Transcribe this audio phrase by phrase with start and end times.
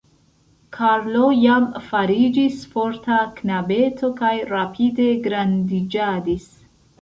[0.75, 6.51] Karlo jam fariĝis forta knabeto kaj rapide grandiĝadis.